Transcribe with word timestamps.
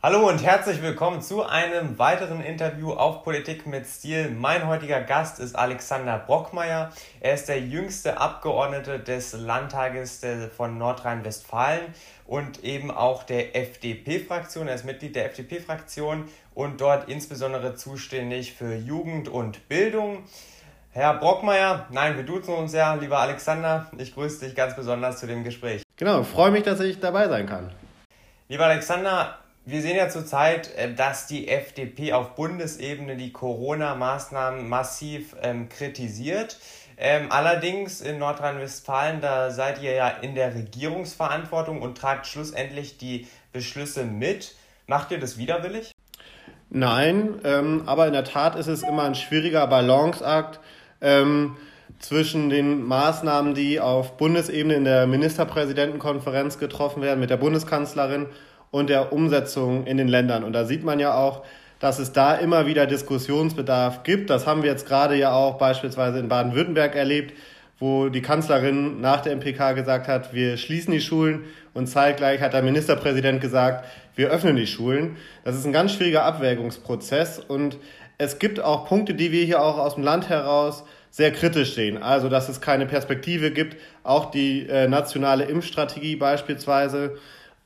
Hallo 0.00 0.28
und 0.28 0.44
herzlich 0.44 0.80
willkommen 0.80 1.22
zu 1.22 1.44
einem 1.44 1.98
weiteren 1.98 2.40
Interview 2.40 2.92
auf 2.92 3.24
Politik 3.24 3.66
mit 3.66 3.84
Stil. 3.84 4.30
Mein 4.30 4.68
heutiger 4.68 5.00
Gast 5.00 5.40
ist 5.40 5.56
Alexander 5.56 6.20
Brockmeier. 6.20 6.92
Er 7.18 7.34
ist 7.34 7.48
der 7.48 7.60
jüngste 7.60 8.20
Abgeordnete 8.20 9.00
des 9.00 9.32
Landtages 9.32 10.24
von 10.56 10.78
Nordrhein-Westfalen 10.78 11.80
und 12.28 12.62
eben 12.62 12.92
auch 12.92 13.24
der 13.24 13.56
FDP-Fraktion. 13.56 14.68
Er 14.68 14.76
ist 14.76 14.84
Mitglied 14.84 15.16
der 15.16 15.24
FDP-Fraktion 15.26 16.28
und 16.54 16.80
dort 16.80 17.08
insbesondere 17.08 17.74
zuständig 17.74 18.52
für 18.52 18.76
Jugend 18.76 19.28
und 19.28 19.68
Bildung. 19.68 20.22
Herr 20.92 21.14
Brockmeier, 21.14 21.86
nein, 21.90 22.16
wir 22.16 22.22
duzen 22.22 22.54
uns 22.54 22.72
ja, 22.72 22.94
lieber 22.94 23.18
Alexander, 23.18 23.90
ich 23.98 24.14
grüße 24.14 24.46
dich 24.46 24.54
ganz 24.54 24.76
besonders 24.76 25.18
zu 25.18 25.26
dem 25.26 25.42
Gespräch. 25.42 25.82
Genau, 25.96 26.22
freue 26.22 26.52
mich, 26.52 26.62
dass 26.62 26.78
ich 26.78 27.00
dabei 27.00 27.26
sein 27.26 27.46
kann. 27.46 27.72
Lieber 28.46 28.66
Alexander, 28.66 29.36
wir 29.68 29.82
sehen 29.82 29.96
ja 29.96 30.08
zurzeit, 30.08 30.74
äh, 30.76 30.94
dass 30.94 31.26
die 31.26 31.48
FDP 31.48 32.14
auf 32.14 32.34
Bundesebene 32.34 33.16
die 33.16 33.32
Corona-Maßnahmen 33.32 34.66
massiv 34.66 35.36
ähm, 35.42 35.68
kritisiert. 35.68 36.58
Ähm, 36.96 37.26
allerdings 37.30 38.00
in 38.00 38.18
Nordrhein-Westfalen, 38.18 39.20
da 39.20 39.50
seid 39.50 39.82
ihr 39.82 39.92
ja 39.92 40.08
in 40.08 40.34
der 40.34 40.54
Regierungsverantwortung 40.54 41.82
und 41.82 41.98
tragt 41.98 42.26
schlussendlich 42.26 42.96
die 42.96 43.28
Beschlüsse 43.52 44.04
mit. 44.04 44.54
Macht 44.86 45.10
ihr 45.10 45.20
das 45.20 45.36
widerwillig? 45.36 45.92
Nein, 46.70 47.34
ähm, 47.44 47.82
aber 47.86 48.06
in 48.06 48.14
der 48.14 48.24
Tat 48.24 48.56
ist 48.56 48.68
es 48.68 48.82
immer 48.82 49.04
ein 49.04 49.14
schwieriger 49.14 49.66
Balanceakt 49.66 50.60
ähm, 51.02 51.56
zwischen 51.98 52.48
den 52.48 52.82
Maßnahmen, 52.84 53.54
die 53.54 53.80
auf 53.80 54.16
Bundesebene 54.16 54.74
in 54.74 54.84
der 54.84 55.06
Ministerpräsidentenkonferenz 55.06 56.58
getroffen 56.58 57.02
werden 57.02 57.20
mit 57.20 57.30
der 57.30 57.36
Bundeskanzlerin 57.36 58.26
und 58.70 58.90
der 58.90 59.12
Umsetzung 59.12 59.86
in 59.86 59.96
den 59.96 60.08
Ländern. 60.08 60.44
Und 60.44 60.52
da 60.52 60.64
sieht 60.64 60.84
man 60.84 61.00
ja 61.00 61.14
auch, 61.14 61.44
dass 61.80 61.98
es 61.98 62.12
da 62.12 62.34
immer 62.34 62.66
wieder 62.66 62.86
Diskussionsbedarf 62.86 64.02
gibt. 64.02 64.30
Das 64.30 64.46
haben 64.46 64.62
wir 64.62 64.70
jetzt 64.70 64.86
gerade 64.86 65.16
ja 65.16 65.32
auch 65.32 65.58
beispielsweise 65.58 66.18
in 66.18 66.28
Baden-Württemberg 66.28 66.96
erlebt, 66.96 67.34
wo 67.78 68.08
die 68.08 68.22
Kanzlerin 68.22 69.00
nach 69.00 69.20
der 69.20 69.36
MPK 69.36 69.72
gesagt 69.72 70.08
hat, 70.08 70.34
wir 70.34 70.56
schließen 70.56 70.92
die 70.92 71.00
Schulen 71.00 71.44
und 71.74 71.86
zeitgleich 71.86 72.40
hat 72.40 72.52
der 72.52 72.62
Ministerpräsident 72.62 73.40
gesagt, 73.40 73.84
wir 74.16 74.30
öffnen 74.30 74.56
die 74.56 74.66
Schulen. 74.66 75.16
Das 75.44 75.54
ist 75.54 75.64
ein 75.64 75.72
ganz 75.72 75.92
schwieriger 75.92 76.24
Abwägungsprozess 76.24 77.38
und 77.38 77.78
es 78.18 78.40
gibt 78.40 78.58
auch 78.58 78.88
Punkte, 78.88 79.14
die 79.14 79.30
wir 79.30 79.44
hier 79.44 79.62
auch 79.62 79.78
aus 79.78 79.94
dem 79.94 80.02
Land 80.02 80.28
heraus 80.28 80.82
sehr 81.10 81.30
kritisch 81.32 81.74
sehen. 81.74 82.02
Also, 82.02 82.28
dass 82.28 82.48
es 82.48 82.60
keine 82.60 82.86
Perspektive 82.86 83.52
gibt, 83.52 83.76
auch 84.02 84.32
die 84.32 84.66
äh, 84.68 84.88
nationale 84.88 85.44
Impfstrategie 85.44 86.16
beispielsweise 86.16 87.16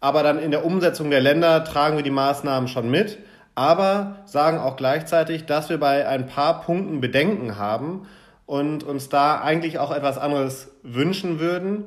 aber 0.02 0.24
dann 0.24 0.40
in 0.40 0.50
der 0.50 0.64
Umsetzung 0.64 1.10
der 1.10 1.20
Länder 1.20 1.64
tragen 1.64 1.96
wir 1.96 2.02
die 2.02 2.10
Maßnahmen 2.10 2.68
schon 2.68 2.90
mit, 2.90 3.18
aber 3.54 4.16
sagen 4.26 4.58
auch 4.58 4.76
gleichzeitig, 4.76 5.46
dass 5.46 5.70
wir 5.70 5.78
bei 5.78 6.08
ein 6.08 6.26
paar 6.26 6.60
Punkten 6.62 7.00
Bedenken 7.00 7.56
haben 7.56 8.08
und 8.44 8.82
uns 8.82 9.08
da 9.08 9.40
eigentlich 9.40 9.78
auch 9.78 9.92
etwas 9.92 10.18
anderes 10.18 10.72
wünschen 10.82 11.38
würden. 11.38 11.84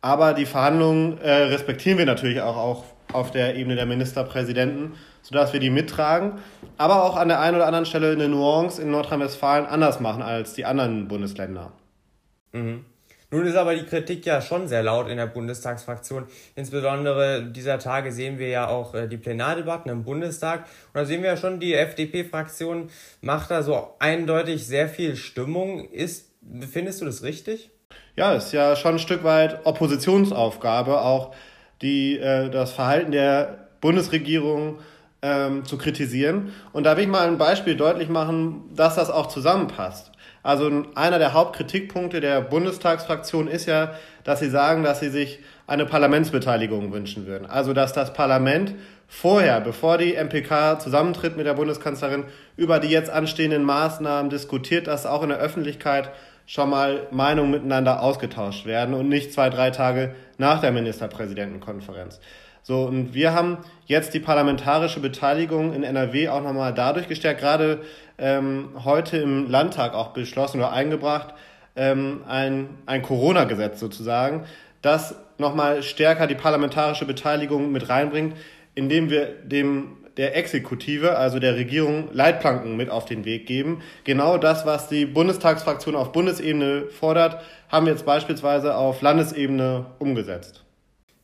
Aber 0.00 0.32
die 0.32 0.46
Verhandlungen 0.46 1.18
äh, 1.18 1.30
respektieren 1.30 1.98
wir 1.98 2.06
natürlich 2.06 2.40
auch, 2.40 2.56
auch 2.56 2.84
auf 3.12 3.32
der 3.32 3.56
Ebene 3.56 3.76
der 3.76 3.84
Ministerpräsidenten, 3.84 4.94
sodass 5.20 5.52
wir 5.52 5.60
die 5.60 5.70
mittragen, 5.70 6.38
aber 6.78 7.04
auch 7.04 7.16
an 7.16 7.28
der 7.28 7.40
einen 7.40 7.56
oder 7.56 7.66
anderen 7.66 7.84
Stelle 7.84 8.12
eine 8.12 8.30
Nuance 8.30 8.80
in 8.80 8.90
Nordrhein-Westfalen 8.90 9.66
anders 9.66 10.00
machen 10.00 10.22
als 10.22 10.54
die 10.54 10.64
anderen 10.64 11.06
Bundesländer. 11.06 11.72
Mhm. 12.52 12.86
Nun 13.30 13.44
ist 13.44 13.56
aber 13.56 13.74
die 13.74 13.84
Kritik 13.84 14.24
ja 14.24 14.40
schon 14.40 14.68
sehr 14.68 14.82
laut 14.82 15.08
in 15.08 15.18
der 15.18 15.26
Bundestagsfraktion. 15.26 16.26
Insbesondere 16.54 17.44
dieser 17.44 17.78
Tage 17.78 18.10
sehen 18.10 18.38
wir 18.38 18.48
ja 18.48 18.68
auch 18.68 18.94
äh, 18.94 19.06
die 19.06 19.18
Plenardebatten 19.18 19.90
im 19.90 20.04
Bundestag. 20.04 20.60
Und 20.60 20.94
da 20.94 21.04
sehen 21.04 21.22
wir 21.22 21.30
ja 21.30 21.36
schon, 21.36 21.60
die 21.60 21.74
FDP-Fraktion 21.74 22.88
macht 23.20 23.50
da 23.50 23.62
so 23.62 23.94
eindeutig 23.98 24.66
sehr 24.66 24.88
viel 24.88 25.14
Stimmung. 25.14 25.90
Ist, 25.90 26.30
findest 26.72 27.02
du 27.02 27.04
das 27.04 27.22
richtig? 27.22 27.70
Ja, 28.16 28.32
ist 28.32 28.52
ja 28.52 28.76
schon 28.76 28.94
ein 28.94 28.98
Stück 28.98 29.24
weit 29.24 29.66
Oppositionsaufgabe, 29.66 31.02
auch 31.02 31.34
die, 31.82 32.18
äh, 32.18 32.48
das 32.48 32.72
Verhalten 32.72 33.12
der 33.12 33.68
Bundesregierung 33.82 34.78
ähm, 35.20 35.66
zu 35.66 35.76
kritisieren. 35.76 36.52
Und 36.72 36.84
da 36.84 36.96
will 36.96 37.04
ich 37.04 37.10
mal 37.10 37.26
ein 37.26 37.38
Beispiel 37.38 37.76
deutlich 37.76 38.08
machen, 38.08 38.74
dass 38.74 38.96
das 38.96 39.10
auch 39.10 39.26
zusammenpasst. 39.26 40.12
Also 40.42 40.84
einer 40.94 41.18
der 41.18 41.32
Hauptkritikpunkte 41.32 42.20
der 42.20 42.40
Bundestagsfraktion 42.40 43.48
ist 43.48 43.66
ja, 43.66 43.94
dass 44.24 44.40
sie 44.40 44.50
sagen, 44.50 44.82
dass 44.82 45.00
sie 45.00 45.08
sich 45.08 45.40
eine 45.66 45.84
Parlamentsbeteiligung 45.84 46.92
wünschen 46.92 47.26
würden. 47.26 47.46
Also 47.46 47.72
dass 47.72 47.92
das 47.92 48.12
Parlament 48.12 48.74
vorher, 49.08 49.60
bevor 49.60 49.98
die 49.98 50.14
MPK 50.14 50.78
zusammentritt 50.78 51.36
mit 51.36 51.46
der 51.46 51.54
Bundeskanzlerin, 51.54 52.24
über 52.56 52.78
die 52.78 52.88
jetzt 52.88 53.10
anstehenden 53.10 53.64
Maßnahmen 53.64 54.30
diskutiert, 54.30 54.86
dass 54.86 55.06
auch 55.06 55.22
in 55.22 55.30
der 55.30 55.38
Öffentlichkeit 55.38 56.10
schon 56.46 56.70
mal 56.70 57.06
Meinungen 57.10 57.50
miteinander 57.50 58.02
ausgetauscht 58.02 58.64
werden 58.64 58.94
und 58.94 59.08
nicht 59.08 59.32
zwei, 59.32 59.50
drei 59.50 59.70
Tage 59.70 60.14
nach 60.38 60.60
der 60.60 60.72
Ministerpräsidentenkonferenz. 60.72 62.20
So, 62.68 62.82
und 62.82 63.14
wir 63.14 63.32
haben 63.32 63.56
jetzt 63.86 64.12
die 64.12 64.20
parlamentarische 64.20 65.00
Beteiligung 65.00 65.72
in 65.72 65.84
NRW 65.84 66.28
auch 66.28 66.42
nochmal 66.42 66.74
dadurch 66.74 67.08
gestärkt, 67.08 67.40
gerade 67.40 67.80
ähm, 68.18 68.68
heute 68.84 69.16
im 69.16 69.48
Landtag 69.48 69.94
auch 69.94 70.08
beschlossen 70.08 70.58
oder 70.58 70.70
eingebracht, 70.70 71.32
ähm, 71.76 72.20
ein, 72.28 72.68
ein 72.84 73.00
Corona-Gesetz 73.00 73.80
sozusagen, 73.80 74.44
das 74.82 75.14
nochmal 75.38 75.82
stärker 75.82 76.26
die 76.26 76.34
parlamentarische 76.34 77.06
Beteiligung 77.06 77.72
mit 77.72 77.88
reinbringt, 77.88 78.36
indem 78.74 79.08
wir 79.08 79.28
dem 79.42 79.96
der 80.18 80.36
Exekutive, 80.36 81.16
also 81.16 81.38
der 81.38 81.54
Regierung, 81.54 82.10
Leitplanken 82.12 82.76
mit 82.76 82.90
auf 82.90 83.06
den 83.06 83.24
Weg 83.24 83.46
geben. 83.46 83.80
Genau 84.04 84.36
das, 84.36 84.66
was 84.66 84.88
die 84.88 85.06
Bundestagsfraktion 85.06 85.96
auf 85.96 86.12
Bundesebene 86.12 86.88
fordert, 86.90 87.40
haben 87.70 87.86
wir 87.86 87.94
jetzt 87.94 88.04
beispielsweise 88.04 88.76
auf 88.76 89.00
Landesebene 89.00 89.86
umgesetzt. 89.98 90.67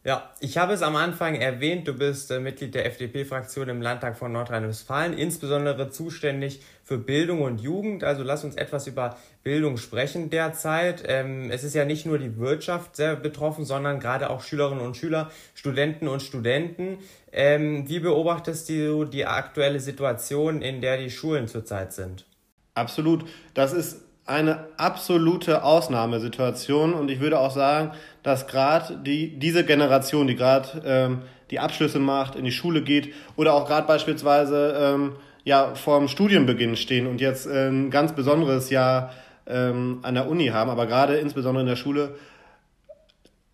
Ja, 0.06 0.30
ich 0.38 0.58
habe 0.58 0.74
es 0.74 0.82
am 0.82 0.96
Anfang 0.96 1.34
erwähnt, 1.34 1.88
du 1.88 1.94
bist 1.94 2.30
äh, 2.30 2.38
Mitglied 2.38 2.74
der 2.74 2.84
FDP-Fraktion 2.84 3.70
im 3.70 3.80
Landtag 3.80 4.18
von 4.18 4.32
Nordrhein-Westfalen, 4.32 5.16
insbesondere 5.16 5.88
zuständig 5.88 6.60
für 6.82 6.98
Bildung 6.98 7.40
und 7.40 7.62
Jugend. 7.62 8.04
Also 8.04 8.22
lass 8.22 8.44
uns 8.44 8.54
etwas 8.56 8.86
über 8.86 9.16
Bildung 9.42 9.78
sprechen 9.78 10.28
derzeit. 10.28 11.04
Ähm, 11.06 11.50
es 11.50 11.64
ist 11.64 11.74
ja 11.74 11.86
nicht 11.86 12.04
nur 12.04 12.18
die 12.18 12.36
Wirtschaft 12.36 12.96
sehr 12.96 13.16
betroffen, 13.16 13.64
sondern 13.64 13.98
gerade 13.98 14.28
auch 14.28 14.42
Schülerinnen 14.42 14.84
und 14.84 14.94
Schüler, 14.98 15.30
Studenten 15.54 16.06
und 16.06 16.20
Studenten. 16.20 16.98
Ähm, 17.32 17.88
wie 17.88 18.00
beobachtest 18.00 18.68
du 18.68 19.06
die 19.06 19.24
aktuelle 19.24 19.80
Situation, 19.80 20.60
in 20.60 20.82
der 20.82 20.98
die 20.98 21.10
Schulen 21.10 21.48
zurzeit 21.48 21.94
sind? 21.94 22.26
Absolut. 22.74 23.24
Das 23.54 23.72
ist 23.72 24.02
eine 24.26 24.68
absolute 24.78 25.64
Ausnahmesituation 25.64 26.94
und 26.94 27.10
ich 27.10 27.20
würde 27.20 27.38
auch 27.38 27.50
sagen, 27.50 27.92
dass 28.22 28.46
gerade 28.46 28.96
die, 28.96 29.38
diese 29.38 29.64
Generation, 29.64 30.26
die 30.26 30.36
gerade 30.36 30.82
ähm, 30.84 31.22
die 31.50 31.60
Abschlüsse 31.60 31.98
macht, 31.98 32.34
in 32.34 32.44
die 32.44 32.52
Schule 32.52 32.82
geht 32.82 33.12
oder 33.36 33.52
auch 33.52 33.66
gerade 33.66 33.86
beispielsweise 33.86 34.74
ähm, 34.78 35.12
ja 35.44 35.74
vor 35.74 35.98
dem 35.98 36.08
Studienbeginn 36.08 36.76
stehen 36.76 37.06
und 37.06 37.20
jetzt 37.20 37.46
äh, 37.46 37.68
ein 37.68 37.90
ganz 37.90 38.14
besonderes 38.14 38.70
Jahr 38.70 39.12
ähm, 39.46 39.98
an 40.02 40.14
der 40.14 40.28
Uni 40.28 40.46
haben, 40.48 40.70
aber 40.70 40.86
gerade 40.86 41.16
insbesondere 41.16 41.62
in 41.62 41.68
der 41.68 41.76
Schule 41.76 42.14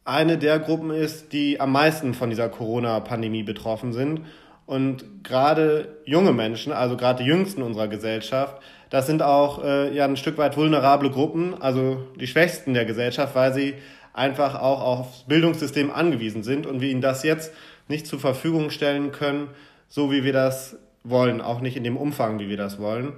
eine 0.05 0.39
der 0.39 0.59
Gruppen 0.59 0.91
ist, 0.91 1.33
die 1.33 1.61
am 1.61 1.73
meisten 1.73 2.15
von 2.15 2.31
dieser 2.31 2.49
Corona-Pandemie 2.49 3.43
betroffen 3.43 3.93
sind. 3.93 4.23
Und 4.71 5.25
gerade 5.25 5.97
junge 6.05 6.33
Menschen, 6.33 6.73
also 6.73 6.97
gerade 6.97 7.25
die 7.25 7.29
Jüngsten 7.29 7.61
unserer 7.61 7.89
Gesellschaft, 7.89 8.63
das 8.89 9.09
sind 9.09 9.21
auch 9.21 9.65
äh, 9.65 9.93
ja 9.93 10.05
ein 10.05 10.17
Stück 10.17 10.39
weit 10.39 10.57
vulnerable 10.57 11.11
Gruppen, 11.11 11.61
also 11.61 12.07
die 12.15 12.29
Schwächsten 12.29 12.73
der 12.73 12.85
Gesellschaft, 12.85 13.35
weil 13.35 13.53
sie 13.53 13.75
einfach 14.13 14.55
auch 14.55 14.81
aufs 14.81 15.25
Bildungssystem 15.25 15.91
angewiesen 15.91 16.45
sind 16.45 16.69
und 16.69 16.81
wir 16.81 16.89
ihnen 16.89 17.01
das 17.01 17.25
jetzt 17.25 17.53
nicht 17.89 18.07
zur 18.07 18.21
Verfügung 18.21 18.71
stellen 18.71 19.11
können, 19.11 19.49
so 19.89 20.13
wie 20.13 20.23
wir 20.23 20.33
das 20.33 20.77
wollen, 21.03 21.41
auch 21.41 21.61
nicht 21.61 21.77
in 21.77 21.83
dem 21.83 21.97
Umfang, 21.97 22.39
wie 22.39 22.49
wir 22.49 22.57
das 22.57 22.79
wollen. 22.79 23.15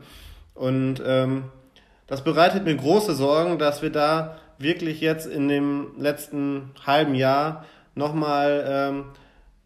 Und 0.54 1.02
ähm, 1.04 1.50
das 2.06 2.24
bereitet 2.24 2.64
mir 2.64 2.76
große 2.76 3.14
Sorgen, 3.14 3.58
dass 3.58 3.82
wir 3.82 3.90
da 3.90 4.38
wirklich 4.56 5.02
jetzt 5.02 5.26
in 5.26 5.48
dem 5.48 5.88
letzten 5.98 6.70
halben 6.86 7.14
Jahr 7.14 7.66
nochmal 7.94 8.64
ähm, 8.66 9.04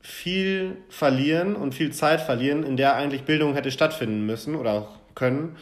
viel 0.07 0.77
verlieren 0.89 1.57
und 1.57 1.75
viel 1.75 1.93
Zeit 1.93 2.21
verlieren, 2.21 2.63
in 2.63 2.77
der 2.77 2.95
eigentlich 2.95 3.25
Bildung 3.25 3.55
hätte 3.55 3.73
stattfinden 3.73 4.25
müssen 4.25 4.55
oder 4.55 4.73
auch 4.73 4.89
können. 5.17 5.57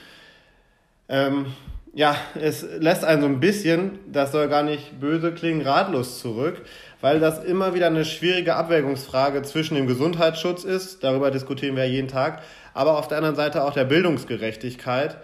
Ähm, 1.09 1.47
ja, 1.95 2.15
es 2.39 2.67
lässt 2.79 3.05
einen 3.05 3.23
so 3.23 3.27
ein 3.27 3.41
bisschen, 3.41 3.99
das 4.07 4.33
soll 4.33 4.49
gar 4.49 4.63
nicht 4.63 5.01
böse 5.01 5.33
klingen, 5.33 5.63
ratlos 5.63 6.21
zurück, 6.21 6.61
weil 7.01 7.21
das 7.21 7.43
immer 7.43 7.75
wieder 7.75 7.87
eine 7.87 8.05
schwierige 8.05 8.57
Abwägungsfrage 8.57 9.41
zwischen 9.43 9.77
dem 9.77 9.87
Gesundheitsschutz 9.87 10.65
ist, 10.65 11.03
darüber 11.03 11.31
diskutieren 11.31 11.75
wir 11.75 11.89
jeden 11.89 12.09
Tag, 12.09 12.43
aber 12.75 12.99
auf 12.99 13.09
der 13.09 13.17
anderen 13.17 13.37
Seite 13.37 13.65
auch 13.65 13.73
der 13.73 13.85
Bildungsgerechtigkeit. 13.85 15.17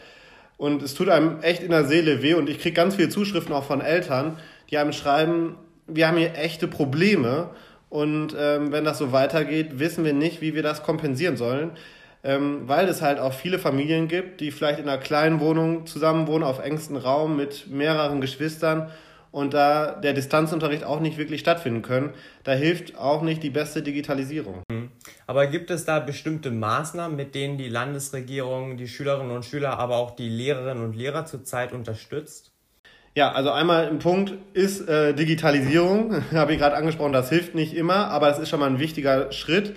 Und 0.57 0.83
es 0.83 0.95
tut 0.95 1.11
einem 1.11 1.43
echt 1.43 1.63
in 1.63 1.73
der 1.73 1.85
Seele 1.85 2.23
weh 2.23 2.35
und 2.35 2.49
ich 2.49 2.59
kriege 2.59 2.75
ganz 2.75 2.95
viele 2.95 3.11
Zuschriften 3.11 3.55
auch 3.55 3.65
von 3.65 3.83
Eltern, 3.83 4.39
die 4.71 4.79
einem 4.79 4.93
schreiben, 4.93 5.57
wir 5.87 6.09
haben 6.09 6.17
hier 6.17 6.37
echte 6.37 6.69
Probleme 6.69 7.51
Und 7.91 8.35
ähm, 8.39 8.73
wenn 8.73 8.85
das 8.85 8.99
so 8.99 9.13
weitergeht, 9.13 9.79
wissen 9.79 10.05
wir 10.05 10.15
nicht, 10.15 10.41
wie 10.41 10.55
wir 10.55 10.63
das 10.63 10.83
kompensieren 10.83 11.37
sollen, 11.37 11.73
ähm, 12.23 12.63
weil 12.69 12.89
es 12.89 13.03
halt 13.03 13.19
auch 13.19 13.33
viele 13.33 13.59
Familien 13.59 14.09
gibt, 14.09 14.41
die 14.41 14.53
vielleicht 14.53 14.79
in 14.79 14.89
einer 14.89 15.01
kleinen 15.01 15.41
Wohnung 15.41 15.87
zusammenwohnen, 15.87 16.45
auf 16.45 16.61
engstem 16.61 16.97
Raum 16.97 17.37
mit 17.37 17.69
mehreren 17.69 18.21
Geschwistern 18.21 18.91
und 19.33 19.55
da 19.55 19.93
der 19.93 20.13
Distanzunterricht 20.13 20.85
auch 20.85 21.01
nicht 21.01 21.19
wirklich 21.19 21.41
stattfinden 21.41 21.83
können. 21.83 22.15
Da 22.45 22.53
hilft 22.53 22.97
auch 22.97 23.23
nicht 23.23 23.43
die 23.43 23.51
beste 23.51 23.83
Digitalisierung. 23.83 24.63
Mhm. 24.71 24.91
Aber 25.27 25.47
gibt 25.47 25.71
es 25.71 25.85
da 25.85 26.01
bestimmte 26.01 26.51
Maßnahmen, 26.51 27.17
mit 27.17 27.35
denen 27.35 27.59
die 27.59 27.69
Landesregierung 27.69 28.77
die 28.77 28.89
Schülerinnen 28.89 29.35
und 29.35 29.45
Schüler, 29.45 29.79
aber 29.79 29.97
auch 29.97 30.13
die 30.13 30.29
Lehrerinnen 30.29 30.85
und 30.85 30.97
Lehrer 30.97 31.27
zurzeit 31.27 31.73
unterstützt? 31.73 32.50
Ja, 33.17 33.33
also 33.33 33.51
einmal 33.51 33.89
ein 33.89 33.99
Punkt 33.99 34.35
ist 34.53 34.89
äh, 34.89 35.15
Digitalisierung, 35.15 36.23
habe 36.33 36.53
ich 36.53 36.59
gerade 36.61 36.77
angesprochen, 36.77 37.13
das 37.13 37.29
hilft 37.29 37.57
nicht 37.57 37.75
immer, 37.75 38.09
aber 38.09 38.31
es 38.31 38.39
ist 38.39 38.49
schon 38.49 38.61
mal 38.61 38.71
ein 38.71 38.79
wichtiger 38.79 39.33
Schritt. 39.33 39.75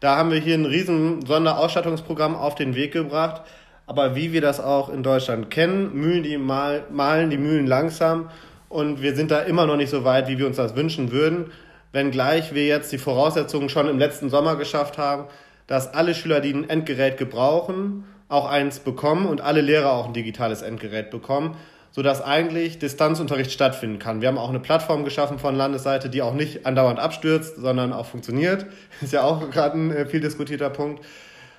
Da 0.00 0.16
haben 0.16 0.32
wir 0.32 0.38
hier 0.38 0.54
ein 0.56 0.64
riesen 0.64 1.24
Sonderausstattungsprogramm 1.24 2.34
auf 2.34 2.56
den 2.56 2.74
Weg 2.74 2.92
gebracht. 2.92 3.42
Aber 3.86 4.16
wie 4.16 4.32
wir 4.32 4.40
das 4.40 4.60
auch 4.60 4.88
in 4.88 5.02
Deutschland 5.02 5.50
kennen, 5.50 5.94
mühlen 5.94 6.22
die 6.22 6.36
mal, 6.36 6.84
malen 6.90 7.30
die 7.30 7.36
Mühlen 7.36 7.66
langsam 7.66 8.30
und 8.68 9.02
wir 9.02 9.14
sind 9.14 9.30
da 9.30 9.40
immer 9.40 9.66
noch 9.66 9.76
nicht 9.76 9.90
so 9.90 10.04
weit, 10.04 10.26
wie 10.26 10.38
wir 10.38 10.46
uns 10.46 10.56
das 10.56 10.74
wünschen 10.74 11.12
würden. 11.12 11.52
Wenngleich 11.92 12.54
wir 12.54 12.66
jetzt 12.66 12.90
die 12.90 12.98
Voraussetzungen 12.98 13.68
schon 13.68 13.88
im 13.88 14.00
letzten 14.00 14.30
Sommer 14.30 14.56
geschafft 14.56 14.98
haben, 14.98 15.26
dass 15.68 15.94
alle 15.94 16.14
Schüler, 16.14 16.40
die 16.40 16.52
ein 16.52 16.68
Endgerät 16.68 17.18
gebrauchen, 17.18 18.04
auch 18.28 18.46
eins 18.46 18.80
bekommen 18.80 19.26
und 19.26 19.42
alle 19.42 19.60
Lehrer 19.60 19.92
auch 19.92 20.06
ein 20.06 20.12
digitales 20.12 20.62
Endgerät 20.62 21.10
bekommen, 21.10 21.56
sodass 21.94 22.20
eigentlich 22.20 22.80
Distanzunterricht 22.80 23.52
stattfinden 23.52 24.00
kann. 24.00 24.20
Wir 24.20 24.26
haben 24.26 24.36
auch 24.36 24.48
eine 24.48 24.58
Plattform 24.58 25.04
geschaffen 25.04 25.38
von 25.38 25.54
Landesseite, 25.54 26.10
die 26.10 26.22
auch 26.22 26.34
nicht 26.34 26.66
andauernd 26.66 26.98
abstürzt, 26.98 27.54
sondern 27.54 27.92
auch 27.92 28.06
funktioniert. 28.06 28.66
Ist 29.00 29.12
ja 29.12 29.22
auch 29.22 29.48
gerade 29.50 29.78
ein 29.78 29.90
äh, 29.92 30.04
viel 30.04 30.20
diskutierter 30.20 30.70
Punkt. 30.70 31.04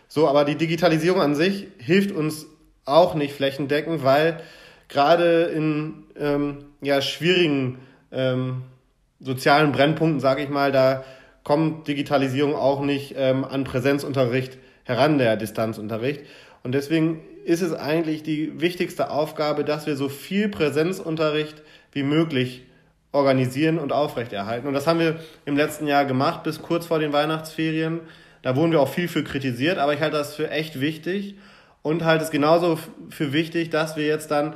So, 0.10 0.28
aber 0.28 0.44
die 0.44 0.56
Digitalisierung 0.56 1.22
an 1.22 1.36
sich 1.36 1.68
hilft 1.78 2.12
uns 2.12 2.48
auch 2.84 3.16
nicht 3.16 3.34
flächendeckend, 3.34 4.04
weil 4.04 4.42
gerade 4.90 5.44
in 5.44 6.04
ähm, 6.20 6.66
ja, 6.82 7.02
schwierigen 7.02 7.80
ähm, 8.12 8.64
sozialen 9.22 9.72
Brennpunkten, 9.72 10.20
sage 10.20 10.44
ich 10.44 10.50
mal, 10.50 10.74
da 10.74 11.06
kommt 11.46 11.88
Digitalisierung 11.88 12.56
auch 12.56 12.82
nicht 12.82 13.16
ähm, 13.18 13.46
an 13.46 13.64
Präsenzunterricht 13.64 14.58
heran, 14.84 15.18
der 15.18 15.38
Distanzunterricht. 15.38 16.26
Und 16.62 16.74
deswegen 16.74 17.22
ist 17.46 17.62
es 17.62 17.74
eigentlich 17.74 18.24
die 18.24 18.60
wichtigste 18.60 19.12
Aufgabe, 19.12 19.64
dass 19.64 19.86
wir 19.86 19.96
so 19.96 20.10
viel 20.10 20.50
Präsenzunterricht 20.50 21.62
wie 21.92 22.04
möglich 22.04 22.64
organisieren 23.12 23.78
und 23.78 23.94
aufrechterhalten. 23.94 24.68
Und 24.68 24.74
das 24.74 24.88
haben 24.88 25.00
wir 25.00 25.20
im 25.46 25.56
letzten 25.56 25.88
Jahr 25.88 26.06
gemacht, 26.06 26.44
bis 26.44 26.62
kurz 26.62 26.88
vor 26.88 27.00
den 27.00 27.14
Weihnachtsferien. 27.14 28.02
Da 28.42 28.56
wurden 28.56 28.72
wir 28.72 28.82
auch 28.82 28.90
viel 28.90 29.08
für 29.08 29.24
kritisiert, 29.24 29.78
aber 29.78 29.94
ich 29.94 30.02
halte 30.02 30.18
das 30.18 30.36
für 30.36 30.50
echt 30.50 30.82
wichtig 30.82 31.36
und 31.82 32.04
halte 32.04 32.24
es 32.24 32.32
genauso 32.32 32.80
für 33.10 33.32
wichtig, 33.32 33.70
dass 33.70 33.96
wir 33.96 34.06
jetzt 34.06 34.32
dann 34.32 34.56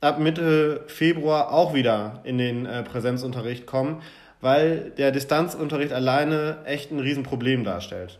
ab 0.00 0.18
Mitte 0.18 0.84
Februar 0.86 1.52
auch 1.52 1.74
wieder 1.74 2.20
in 2.24 2.38
den 2.38 2.64
äh, 2.64 2.82
Präsenzunterricht 2.82 3.66
kommen, 3.66 4.02
weil 4.40 4.92
der 4.96 5.12
Distanzunterricht 5.12 5.92
alleine 5.92 6.58
echt 6.64 6.90
ein 6.90 7.00
Riesenproblem 7.00 7.64
darstellt. 7.64 8.18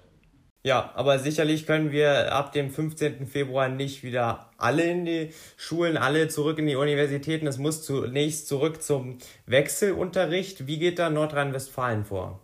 Ja, 0.62 0.90
aber 0.94 1.18
sicherlich 1.18 1.66
können 1.66 1.90
wir 1.90 2.32
ab 2.34 2.52
dem 2.52 2.70
15. 2.70 3.26
Februar 3.26 3.70
nicht 3.70 4.02
wieder 4.02 4.50
alle 4.58 4.82
in 4.82 5.06
die 5.06 5.30
Schulen, 5.56 5.96
alle 5.96 6.28
zurück 6.28 6.58
in 6.58 6.66
die 6.66 6.76
Universitäten. 6.76 7.46
Es 7.46 7.56
muss 7.56 7.82
zunächst 7.82 8.46
zurück 8.46 8.82
zum 8.82 9.16
Wechselunterricht. 9.46 10.66
Wie 10.66 10.78
geht 10.78 10.98
da 10.98 11.08
Nordrhein-Westfalen 11.08 12.04
vor? 12.04 12.40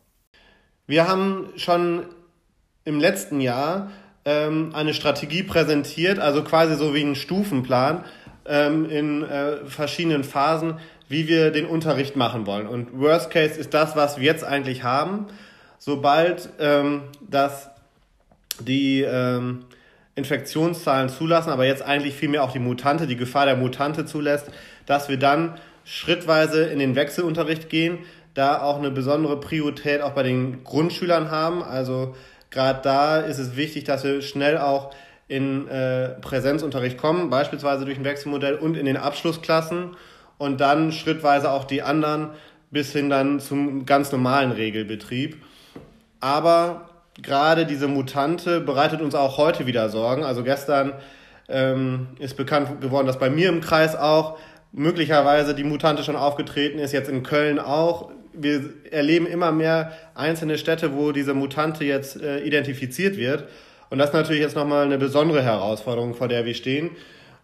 Wir 0.86 1.06
haben 1.06 1.52
schon 1.56 2.06
im 2.86 3.00
letzten 3.00 3.42
Jahr 3.42 3.90
ähm, 4.24 4.70
eine 4.74 4.94
Strategie 4.94 5.42
präsentiert, 5.42 6.18
also 6.18 6.42
quasi 6.42 6.76
so 6.76 6.94
wie 6.94 7.02
ein 7.02 7.16
Stufenplan, 7.16 8.04
ähm, 8.46 8.88
in 8.88 9.24
äh, 9.24 9.66
verschiedenen 9.66 10.24
Phasen, 10.24 10.78
wie 11.08 11.28
wir 11.28 11.50
den 11.50 11.66
Unterricht 11.66 12.16
machen 12.16 12.46
wollen. 12.46 12.66
Und 12.66 12.98
Worst 12.98 13.30
Case 13.30 13.60
ist 13.60 13.74
das, 13.74 13.94
was 13.94 14.16
wir 14.16 14.24
jetzt 14.24 14.44
eigentlich 14.44 14.84
haben. 14.84 15.26
Sobald 15.78 16.48
ähm, 16.58 17.02
das 17.20 17.70
die 18.64 19.02
ähm, 19.02 19.64
Infektionszahlen 20.14 21.08
zulassen, 21.08 21.50
aber 21.50 21.66
jetzt 21.66 21.82
eigentlich 21.82 22.14
vielmehr 22.14 22.42
auch 22.42 22.52
die 22.52 22.58
Mutante, 22.58 23.06
die 23.06 23.16
Gefahr 23.16 23.46
der 23.46 23.56
Mutante 23.56 24.06
zulässt, 24.06 24.50
dass 24.86 25.08
wir 25.08 25.18
dann 25.18 25.58
schrittweise 25.84 26.64
in 26.64 26.78
den 26.78 26.96
Wechselunterricht 26.96 27.68
gehen, 27.68 27.98
da 28.34 28.60
auch 28.60 28.78
eine 28.78 28.90
besondere 28.90 29.38
Priorität 29.40 30.02
auch 30.02 30.12
bei 30.12 30.22
den 30.22 30.64
Grundschülern 30.64 31.30
haben. 31.30 31.62
Also 31.62 32.14
gerade 32.50 32.80
da 32.82 33.18
ist 33.18 33.38
es 33.38 33.56
wichtig, 33.56 33.84
dass 33.84 34.04
wir 34.04 34.20
schnell 34.22 34.58
auch 34.58 34.94
in 35.28 35.68
äh, 35.68 36.10
Präsenzunterricht 36.20 36.98
kommen, 36.98 37.30
beispielsweise 37.30 37.84
durch 37.84 37.98
ein 37.98 38.04
Wechselmodell 38.04 38.54
und 38.56 38.76
in 38.76 38.86
den 38.86 38.96
Abschlussklassen 38.96 39.96
und 40.38 40.60
dann 40.60 40.92
schrittweise 40.92 41.50
auch 41.50 41.64
die 41.64 41.82
anderen 41.82 42.30
bis 42.70 42.92
hin 42.92 43.10
dann 43.10 43.40
zum 43.40 43.86
ganz 43.86 44.12
normalen 44.12 44.52
Regelbetrieb. 44.52 45.36
Aber 46.20 46.88
gerade 47.22 47.66
diese 47.66 47.88
Mutante 47.88 48.60
bereitet 48.60 49.00
uns 49.00 49.14
auch 49.14 49.38
heute 49.38 49.66
wieder 49.66 49.88
Sorgen. 49.88 50.24
Also 50.24 50.42
gestern 50.42 50.94
ähm, 51.48 52.08
ist 52.18 52.36
bekannt 52.36 52.80
geworden, 52.80 53.06
dass 53.06 53.18
bei 53.18 53.30
mir 53.30 53.48
im 53.48 53.60
Kreis 53.60 53.96
auch 53.96 54.38
möglicherweise 54.72 55.54
die 55.54 55.64
Mutante 55.64 56.04
schon 56.04 56.16
aufgetreten 56.16 56.78
ist, 56.78 56.92
jetzt 56.92 57.08
in 57.08 57.22
Köln 57.22 57.58
auch. 57.58 58.10
Wir 58.32 58.64
erleben 58.90 59.26
immer 59.26 59.50
mehr 59.50 59.92
einzelne 60.14 60.58
Städte, 60.58 60.94
wo 60.94 61.12
diese 61.12 61.32
Mutante 61.32 61.84
jetzt 61.84 62.20
äh, 62.20 62.40
identifiziert 62.40 63.16
wird. 63.16 63.44
Und 63.88 63.98
das 63.98 64.08
ist 64.10 64.14
natürlich 64.14 64.42
jetzt 64.42 64.56
nochmal 64.56 64.84
eine 64.84 64.98
besondere 64.98 65.42
Herausforderung, 65.42 66.14
vor 66.14 66.28
der 66.28 66.44
wir 66.44 66.54
stehen. 66.54 66.90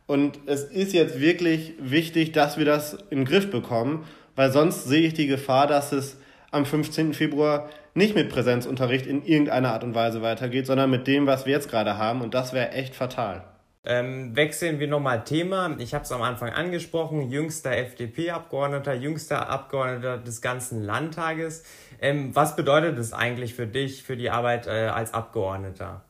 Und 0.06 0.40
es 0.46 0.64
ist 0.64 0.92
jetzt 0.92 1.20
wirklich 1.20 1.74
wichtig, 1.78 2.32
dass 2.32 2.58
wir 2.58 2.64
das 2.64 2.98
in 3.08 3.20
den 3.20 3.24
Griff 3.24 3.50
bekommen, 3.50 4.04
weil 4.34 4.50
sonst 4.50 4.84
sehe 4.84 5.06
ich 5.06 5.14
die 5.14 5.28
Gefahr, 5.28 5.66
dass 5.66 5.92
es 5.92 6.18
am 6.50 6.66
15. 6.66 7.14
Februar 7.14 7.70
nicht 7.94 8.14
mit 8.14 8.30
Präsenzunterricht 8.30 9.06
in 9.06 9.24
irgendeiner 9.24 9.72
Art 9.72 9.84
und 9.84 9.94
Weise 9.94 10.22
weitergeht, 10.22 10.66
sondern 10.66 10.90
mit 10.90 11.06
dem, 11.06 11.26
was 11.26 11.46
wir 11.46 11.52
jetzt 11.52 11.70
gerade 11.70 11.98
haben. 11.98 12.20
Und 12.20 12.34
das 12.34 12.52
wäre 12.52 12.72
echt 12.72 12.94
fatal. 12.94 13.44
Ähm, 13.84 14.36
wechseln 14.36 14.78
wir 14.78 14.86
nochmal 14.86 15.24
Thema. 15.24 15.74
Ich 15.78 15.92
habe 15.92 16.04
es 16.04 16.12
am 16.12 16.22
Anfang 16.22 16.50
angesprochen. 16.50 17.30
Jüngster 17.30 17.76
FDP-Abgeordneter, 17.76 18.94
jüngster 18.94 19.48
Abgeordneter 19.48 20.18
des 20.18 20.40
ganzen 20.40 20.82
Landtages. 20.82 21.64
Ähm, 22.00 22.34
was 22.34 22.54
bedeutet 22.54 22.96
das 22.96 23.12
eigentlich 23.12 23.54
für 23.54 23.66
dich, 23.66 24.04
für 24.04 24.16
die 24.16 24.30
Arbeit 24.30 24.68
äh, 24.68 24.86
als 24.86 25.12
Abgeordneter? 25.12 26.02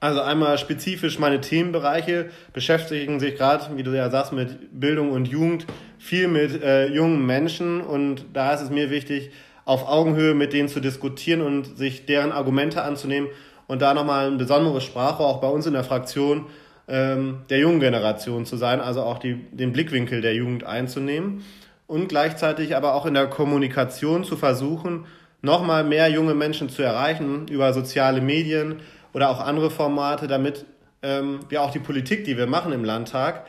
Also 0.00 0.20
einmal 0.20 0.58
spezifisch 0.58 1.18
meine 1.20 1.40
Themenbereiche 1.40 2.30
beschäftigen 2.52 3.20
sich 3.20 3.36
gerade, 3.36 3.76
wie 3.76 3.84
du 3.84 3.94
ja 3.94 4.10
sagst, 4.10 4.32
mit 4.32 4.80
Bildung 4.80 5.12
und 5.12 5.28
Jugend, 5.28 5.66
viel 5.98 6.26
mit 6.26 6.60
äh, 6.60 6.86
jungen 6.86 7.24
Menschen 7.24 7.80
und 7.80 8.24
da 8.32 8.52
ist 8.52 8.62
es 8.62 8.70
mir 8.70 8.90
wichtig, 8.90 9.30
auf 9.64 9.88
Augenhöhe 9.88 10.34
mit 10.34 10.52
denen 10.52 10.68
zu 10.68 10.80
diskutieren 10.80 11.40
und 11.40 11.76
sich 11.76 12.06
deren 12.06 12.32
Argumente 12.32 12.82
anzunehmen 12.82 13.28
und 13.66 13.82
da 13.82 13.94
nochmal 13.94 14.26
ein 14.26 14.38
besonderes 14.38 14.84
Sprachrohr 14.84 15.26
auch 15.26 15.40
bei 15.40 15.48
uns 15.48 15.66
in 15.66 15.72
der 15.72 15.84
Fraktion 15.84 16.46
ähm, 16.88 17.42
der 17.48 17.58
jungen 17.58 17.80
Generation 17.80 18.44
zu 18.44 18.56
sein, 18.56 18.80
also 18.80 19.02
auch 19.02 19.18
die, 19.18 19.34
den 19.52 19.72
Blickwinkel 19.72 20.20
der 20.20 20.34
Jugend 20.34 20.64
einzunehmen 20.64 21.44
und 21.86 22.08
gleichzeitig 22.08 22.74
aber 22.74 22.94
auch 22.94 23.06
in 23.06 23.14
der 23.14 23.28
Kommunikation 23.28 24.24
zu 24.24 24.36
versuchen, 24.36 25.06
nochmal 25.42 25.84
mehr 25.84 26.08
junge 26.08 26.34
Menschen 26.34 26.68
zu 26.68 26.82
erreichen 26.82 27.46
über 27.48 27.72
soziale 27.72 28.20
Medien, 28.20 28.80
oder 29.12 29.30
auch 29.30 29.40
andere 29.40 29.70
Formate, 29.70 30.26
damit 30.26 30.64
ähm, 31.02 31.40
wir 31.48 31.62
auch 31.62 31.70
die 31.70 31.78
Politik, 31.78 32.24
die 32.24 32.36
wir 32.36 32.46
machen 32.46 32.72
im 32.72 32.84
Landtag, 32.84 33.46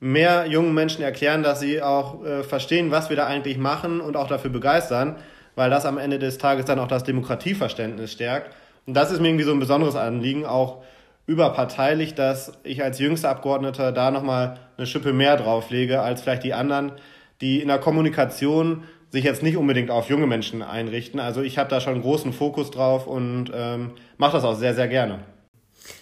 mehr 0.00 0.46
jungen 0.46 0.74
Menschen 0.74 1.02
erklären, 1.02 1.42
dass 1.42 1.60
sie 1.60 1.82
auch 1.82 2.24
äh, 2.24 2.42
verstehen, 2.42 2.90
was 2.90 3.08
wir 3.08 3.16
da 3.16 3.26
eigentlich 3.26 3.58
machen 3.58 4.00
und 4.00 4.16
auch 4.16 4.28
dafür 4.28 4.50
begeistern, 4.50 5.16
weil 5.58 5.70
das 5.70 5.86
am 5.86 5.98
Ende 5.98 6.20
des 6.20 6.38
Tages 6.38 6.66
dann 6.66 6.78
auch 6.78 6.86
das 6.86 7.02
Demokratieverständnis 7.02 8.12
stärkt. 8.12 8.54
Und 8.86 8.94
das 8.94 9.10
ist 9.10 9.20
mir 9.20 9.26
irgendwie 9.26 9.44
so 9.44 9.50
ein 9.50 9.58
besonderes 9.58 9.96
Anliegen, 9.96 10.46
auch 10.46 10.84
überparteilich, 11.26 12.14
dass 12.14 12.52
ich 12.62 12.84
als 12.84 13.00
jüngster 13.00 13.30
Abgeordneter 13.30 13.90
da 13.90 14.12
nochmal 14.12 14.56
eine 14.76 14.86
Schippe 14.86 15.12
mehr 15.12 15.36
drauflege 15.36 16.00
als 16.00 16.22
vielleicht 16.22 16.44
die 16.44 16.54
anderen, 16.54 16.92
die 17.40 17.60
in 17.60 17.66
der 17.66 17.78
Kommunikation 17.78 18.84
sich 19.10 19.24
jetzt 19.24 19.42
nicht 19.42 19.56
unbedingt 19.56 19.90
auf 19.90 20.08
junge 20.08 20.28
Menschen 20.28 20.62
einrichten. 20.62 21.18
Also 21.18 21.42
ich 21.42 21.58
habe 21.58 21.68
da 21.68 21.80
schon 21.80 22.02
großen 22.02 22.32
Fokus 22.32 22.70
drauf 22.70 23.08
und 23.08 23.50
ähm, 23.52 23.94
mache 24.16 24.36
das 24.36 24.44
auch 24.44 24.54
sehr, 24.54 24.74
sehr 24.74 24.86
gerne. 24.86 25.18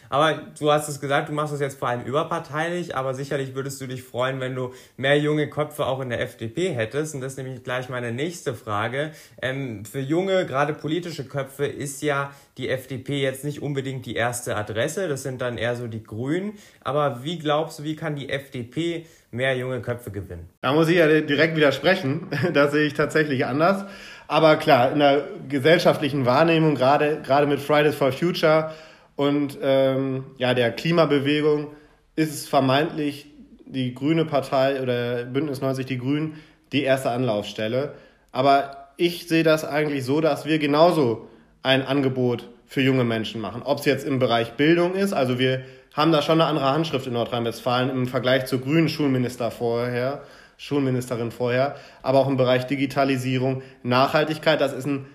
Aber 0.08 0.40
du 0.58 0.70
hast 0.70 0.88
es 0.88 1.00
gesagt, 1.00 1.28
du 1.28 1.32
machst 1.32 1.52
es 1.52 1.60
jetzt 1.60 1.78
vor 1.78 1.88
allem 1.88 2.04
überparteilich, 2.04 2.96
aber 2.96 3.14
sicherlich 3.14 3.54
würdest 3.54 3.80
du 3.80 3.86
dich 3.86 4.02
freuen, 4.02 4.40
wenn 4.40 4.54
du 4.54 4.72
mehr 4.96 5.18
junge 5.18 5.48
Köpfe 5.48 5.86
auch 5.86 6.00
in 6.00 6.10
der 6.10 6.20
FDP 6.20 6.70
hättest. 6.70 7.14
Und 7.14 7.20
das 7.20 7.32
ist 7.32 7.38
nämlich 7.38 7.62
gleich 7.64 7.88
meine 7.88 8.12
nächste 8.12 8.54
Frage. 8.54 9.12
Ähm, 9.42 9.84
für 9.84 10.00
junge, 10.00 10.46
gerade 10.46 10.72
politische 10.72 11.24
Köpfe 11.24 11.66
ist 11.66 12.02
ja 12.02 12.30
die 12.58 12.68
FDP 12.68 13.20
jetzt 13.20 13.44
nicht 13.44 13.60
unbedingt 13.60 14.06
die 14.06 14.14
erste 14.14 14.56
Adresse. 14.56 15.08
Das 15.08 15.22
sind 15.22 15.40
dann 15.40 15.58
eher 15.58 15.76
so 15.76 15.88
die 15.88 16.02
Grünen. 16.02 16.54
Aber 16.82 17.22
wie 17.22 17.38
glaubst 17.38 17.78
du, 17.78 17.84
wie 17.84 17.96
kann 17.96 18.16
die 18.16 18.30
FDP 18.30 19.06
mehr 19.30 19.56
junge 19.56 19.80
Köpfe 19.80 20.10
gewinnen? 20.10 20.48
Da 20.62 20.72
muss 20.72 20.88
ich 20.88 20.96
ja 20.96 21.06
direkt 21.20 21.56
widersprechen. 21.56 22.28
Das 22.52 22.72
sehe 22.72 22.86
ich 22.86 22.94
tatsächlich 22.94 23.44
anders. 23.44 23.84
Aber 24.28 24.56
klar, 24.56 24.92
in 24.92 24.98
der 24.98 25.24
gesellschaftlichen 25.48 26.24
Wahrnehmung, 26.26 26.74
gerade, 26.74 27.20
gerade 27.22 27.46
mit 27.46 27.60
Fridays 27.60 27.94
for 27.94 28.12
Future 28.12 28.72
und 29.16 29.58
ähm, 29.62 30.24
ja, 30.38 30.54
der 30.54 30.70
Klimabewegung, 30.72 31.68
ist 32.16 32.34
es 32.34 32.48
vermeintlich 32.48 33.26
die 33.66 33.94
Grüne 33.94 34.24
Partei 34.24 34.80
oder 34.82 35.24
Bündnis 35.24 35.60
90 35.60 35.86
Die 35.86 35.98
Grünen 35.98 36.36
die 36.72 36.82
erste 36.82 37.10
Anlaufstelle. 37.10 37.94
Aber 38.32 38.88
ich 38.96 39.28
sehe 39.28 39.42
das 39.42 39.64
eigentlich 39.64 40.04
so, 40.04 40.20
dass 40.20 40.46
wir 40.46 40.58
genauso 40.58 41.28
ein 41.62 41.82
Angebot 41.82 42.48
für 42.66 42.80
junge 42.80 43.04
Menschen 43.04 43.40
machen. 43.40 43.62
Ob 43.62 43.78
es 43.78 43.84
jetzt 43.84 44.06
im 44.06 44.18
Bereich 44.18 44.52
Bildung 44.52 44.94
ist, 44.94 45.12
also 45.12 45.38
wir 45.38 45.62
haben 45.94 46.12
da 46.12 46.22
schon 46.22 46.40
eine 46.40 46.48
andere 46.48 46.70
Handschrift 46.70 47.06
in 47.06 47.12
Nordrhein-Westfalen 47.12 47.90
im 47.90 48.06
Vergleich 48.06 48.46
zur 48.46 48.60
grünen 48.60 48.88
Schulminister 48.88 49.50
vorher, 49.50 50.22
Schulministerin 50.58 51.30
vorher, 51.30 51.76
aber 52.02 52.18
auch 52.18 52.28
im 52.28 52.36
Bereich 52.36 52.66
Digitalisierung, 52.66 53.62
Nachhaltigkeit, 53.82 54.60
das 54.60 54.72
ist 54.72 54.86
ein, 54.86 55.06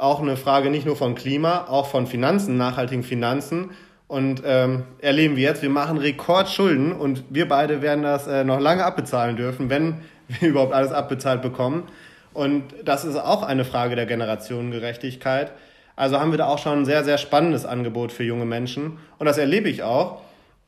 auch 0.00 0.20
eine 0.20 0.36
Frage 0.36 0.70
nicht 0.70 0.86
nur 0.86 0.96
von 0.96 1.14
Klima, 1.14 1.66
auch 1.68 1.86
von 1.86 2.06
Finanzen, 2.06 2.56
nachhaltigen 2.56 3.02
Finanzen. 3.02 3.70
Und 4.08 4.42
ähm, 4.44 4.84
erleben 5.00 5.36
wir 5.36 5.44
jetzt, 5.44 5.62
wir 5.62 5.70
machen 5.70 5.98
Rekordschulden 5.98 6.92
und 6.92 7.24
wir 7.30 7.48
beide 7.48 7.80
werden 7.80 8.02
das 8.02 8.26
äh, 8.26 8.42
noch 8.42 8.58
lange 8.58 8.84
abbezahlen 8.84 9.36
dürfen, 9.36 9.70
wenn 9.70 9.98
wir 10.28 10.48
überhaupt 10.48 10.72
alles 10.72 10.90
abbezahlt 10.90 11.42
bekommen. 11.42 11.84
Und 12.32 12.64
das 12.84 13.04
ist 13.04 13.16
auch 13.16 13.42
eine 13.42 13.64
Frage 13.64 13.96
der 13.96 14.06
Generationengerechtigkeit. 14.06 15.52
Also 15.96 16.18
haben 16.18 16.30
wir 16.30 16.38
da 16.38 16.46
auch 16.46 16.58
schon 16.58 16.80
ein 16.80 16.84
sehr, 16.86 17.04
sehr 17.04 17.18
spannendes 17.18 17.66
Angebot 17.66 18.10
für 18.10 18.24
junge 18.24 18.46
Menschen. 18.46 18.98
Und 19.18 19.26
das 19.26 19.38
erlebe 19.38 19.68
ich 19.68 19.82
auch. 19.82 20.22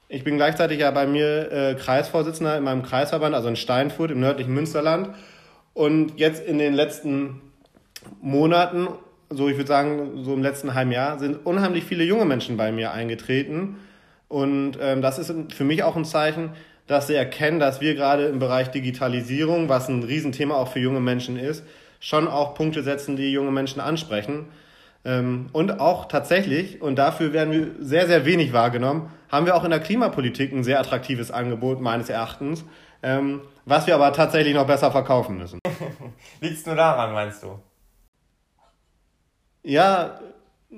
Ich 0.09 0.25
bin 0.25 0.37
gleichzeitig 0.37 0.81
ja 0.81 0.91
bei 0.91 1.07
mir 1.07 1.51
äh, 1.51 1.75
Kreisvorsitzender 1.75 2.59
in 2.59 2.65
meinem 2.65 2.83
Kreisverband, 2.83 3.35
also 3.35 3.49
in 3.49 3.57
Steinfurt 3.57 4.11
im 4.11 4.21
nördlichen 4.21 4.53
Münsterland. 4.53 5.09
Und 5.73 6.19
jetzt 6.19 6.45
in 6.45 6.59
den 6.59 6.75
letzten 6.75 7.41
Monaten, 8.21 8.89
so 9.35 9.49
ich 9.49 9.57
würde 9.57 9.69
sagen, 9.69 10.25
so 10.25 10.35
im 10.35 10.43
letzten 10.43 10.75
halben 10.75 10.93
Jahr, 10.93 11.19
sind 11.19 11.45
unheimlich 11.45 11.85
viele 11.85 12.05
junge 12.05 12.25
Menschen 12.25 12.57
bei 12.57 12.73
mir 12.73 12.93
eingetreten. 12.93 13.77
Und 14.29 14.79
ähm, 14.81 15.03
das 15.03 15.19
ist 15.19 15.33
für 15.53 15.65
mich 15.65 15.83
auch 15.83 15.97
ein 15.97 16.05
Zeichen, 16.05 16.51
dass 16.87 17.07
sie 17.07 17.15
erkennen, 17.15 17.61
dass 17.61 17.81
wir 17.81 17.95
gerade 17.95 18.27
im 18.27 18.39
Bereich 18.39 18.71
Digitalisierung, 18.71 19.69
was 19.69 19.89
ein 19.89 20.03
Riesenthema 20.03 20.55
auch 20.55 20.69
für 20.69 20.81
junge 20.81 21.01
Menschen 21.01 21.39
ist, 21.39 21.65
schon 22.01 22.29
auch 22.29 22.55
Punkte 22.55 22.83
setzen, 22.83 23.17
die 23.17 23.33
junge 23.33 23.51
Menschen 23.51 23.81
ansprechen. 23.81 24.47
Ähm, 25.05 25.47
und 25.53 25.81
auch 25.81 26.07
tatsächlich, 26.07 26.81
und 26.81 26.97
dafür 26.97 27.33
werden 27.33 27.53
wir 27.53 27.69
sehr, 27.81 28.07
sehr 28.07 28.25
wenig 28.25 28.53
wahrgenommen, 28.53 29.11
haben 29.31 29.47
wir 29.47 29.57
auch 29.57 29.65
in 29.65 29.71
der 29.71 29.81
Klimapolitik 29.81 30.53
ein 30.53 30.65
sehr 30.65 30.79
attraktives 30.79 31.31
Angebot, 31.31 31.81
meines 31.81 32.09
Erachtens, 32.09 32.65
ähm, 33.03 33.41
was 33.65 33.87
wir 33.87 33.95
aber 33.95 34.13
tatsächlich 34.13 34.55
noch 34.55 34.67
besser 34.67 34.91
verkaufen 34.91 35.39
müssen. 35.39 35.59
Liegt 36.41 36.59
es 36.59 36.67
nur 36.67 36.77
daran, 36.77 37.13
meinst 37.13 37.43
du? 37.43 37.59
Ja, 39.63 40.21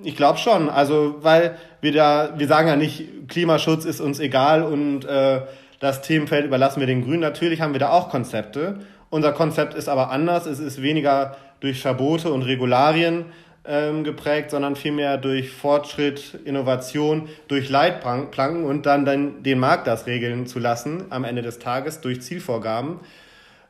ich 0.02 0.16
glaube 0.16 0.38
schon. 0.38 0.68
Also, 0.68 1.16
weil 1.22 1.56
wir 1.80 1.92
da, 1.92 2.34
wir 2.36 2.46
sagen 2.46 2.68
ja 2.68 2.76
nicht, 2.76 3.28
Klimaschutz 3.28 3.84
ist 3.84 4.00
uns 4.00 4.20
egal 4.20 4.62
und 4.62 5.04
äh, 5.04 5.42
das 5.80 6.02
Themenfeld 6.02 6.46
überlassen 6.46 6.80
wir 6.80 6.86
den 6.86 7.04
Grünen. 7.04 7.20
Natürlich 7.20 7.60
haben 7.60 7.72
wir 7.72 7.80
da 7.80 7.90
auch 7.90 8.08
Konzepte. 8.08 8.80
Unser 9.10 9.32
Konzept 9.32 9.74
ist 9.74 9.88
aber 9.88 10.10
anders. 10.10 10.46
Es 10.46 10.58
ist 10.58 10.82
weniger 10.82 11.36
durch 11.60 11.80
Verbote 11.80 12.32
und 12.32 12.42
Regularien 12.42 13.26
ähm, 13.66 14.04
geprägt, 14.04 14.50
sondern 14.50 14.76
vielmehr 14.76 15.16
durch 15.16 15.50
Fortschritt, 15.50 16.38
Innovation, 16.44 17.28
durch 17.48 17.70
Leitplanken 17.70 18.64
und 18.64 18.86
dann, 18.86 19.04
dann 19.04 19.42
den 19.42 19.58
Markt 19.58 19.86
das 19.86 20.06
regeln 20.06 20.46
zu 20.46 20.58
lassen 20.58 21.04
am 21.10 21.24
Ende 21.24 21.42
des 21.42 21.58
Tages 21.58 22.00
durch 22.00 22.20
Zielvorgaben. 22.22 23.00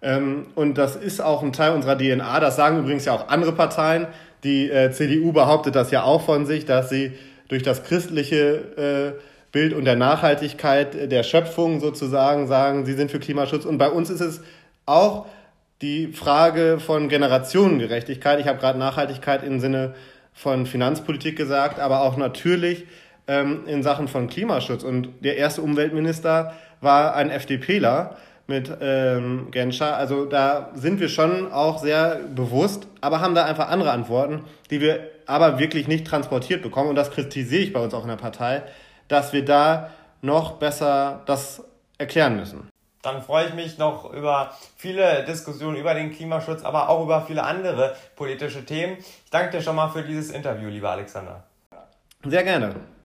Ähm, 0.02 0.46
und 0.54 0.78
das 0.78 0.96
ist 0.96 1.20
auch 1.20 1.42
ein 1.42 1.52
Teil 1.52 1.72
unserer 1.72 1.96
DNA. 1.96 2.40
Das 2.40 2.56
sagen 2.56 2.78
übrigens 2.80 3.04
ja 3.04 3.12
auch 3.12 3.28
andere 3.28 3.52
Parteien. 3.52 4.06
Die 4.44 4.70
äh, 4.70 4.92
CDU 4.92 5.32
behauptet 5.32 5.74
das 5.74 5.90
ja 5.90 6.04
auch 6.04 6.22
von 6.22 6.46
sich, 6.46 6.66
dass 6.66 6.90
sie 6.90 7.12
durch 7.48 7.62
das 7.62 7.82
christliche 7.82 9.16
äh, 9.16 9.20
Bild 9.52 9.72
und 9.72 9.84
der 9.84 9.96
Nachhaltigkeit 9.96 11.10
der 11.10 11.22
Schöpfung 11.22 11.80
sozusagen 11.80 12.46
sagen, 12.46 12.84
sie 12.86 12.94
sind 12.94 13.10
für 13.10 13.20
Klimaschutz. 13.20 13.64
Und 13.64 13.78
bei 13.78 13.88
uns 13.88 14.10
ist 14.10 14.20
es 14.20 14.42
auch 14.84 15.26
die 15.80 16.08
Frage 16.08 16.78
von 16.80 17.08
Generationengerechtigkeit. 17.08 18.40
Ich 18.40 18.48
habe 18.48 18.58
gerade 18.58 18.78
Nachhaltigkeit 18.78 19.42
im 19.42 19.60
Sinne 19.60 19.94
von 20.32 20.66
Finanzpolitik 20.66 21.36
gesagt, 21.36 21.78
aber 21.78 22.02
auch 22.02 22.16
natürlich 22.16 22.86
ähm, 23.28 23.60
in 23.66 23.82
Sachen 23.82 24.08
von 24.08 24.28
Klimaschutz. 24.28 24.82
Und 24.82 25.08
der 25.20 25.36
erste 25.36 25.62
Umweltminister 25.62 26.54
war 26.80 27.14
ein 27.14 27.30
FDPler 27.30 28.16
mit 28.46 28.70
ähm, 28.80 29.48
Genscher. 29.50 29.96
Also 29.96 30.26
da 30.26 30.70
sind 30.74 31.00
wir 31.00 31.08
schon 31.08 31.52
auch 31.52 31.78
sehr 31.78 32.20
bewusst, 32.34 32.86
aber 33.00 33.20
haben 33.20 33.34
da 33.34 33.44
einfach 33.44 33.68
andere 33.68 33.90
Antworten, 33.90 34.44
die 34.70 34.80
wir 34.80 35.10
aber 35.26 35.58
wirklich 35.58 35.88
nicht 35.88 36.06
transportiert 36.06 36.62
bekommen. 36.62 36.90
Und 36.90 36.96
das 36.96 37.10
kritisiere 37.10 37.62
ich 37.62 37.72
bei 37.72 37.80
uns 37.80 37.94
auch 37.94 38.02
in 38.02 38.08
der 38.08 38.16
Partei, 38.16 38.62
dass 39.08 39.32
wir 39.32 39.44
da 39.44 39.90
noch 40.22 40.52
besser 40.52 41.22
das 41.26 41.64
erklären 41.98 42.36
müssen 42.36 42.68
dann 43.04 43.22
freue 43.22 43.48
ich 43.48 43.54
mich 43.54 43.78
noch 43.78 44.12
über 44.12 44.52
viele 44.76 45.24
Diskussionen 45.24 45.76
über 45.76 45.94
den 45.94 46.10
Klimaschutz, 46.10 46.64
aber 46.64 46.88
auch 46.88 47.04
über 47.04 47.22
viele 47.22 47.44
andere 47.44 47.94
politische 48.16 48.64
Themen. 48.64 48.96
Ich 48.98 49.30
danke 49.30 49.50
dir 49.58 49.62
schon 49.62 49.76
mal 49.76 49.88
für 49.88 50.02
dieses 50.02 50.30
Interview, 50.30 50.68
lieber 50.68 50.90
Alexander. 50.90 51.44
Sehr 52.24 52.42
gerne. 52.42 52.74